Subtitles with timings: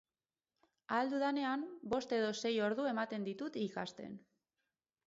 [0.95, 4.19] Ahal dudanean, bost edo sei ordu ematen ditut ikasten.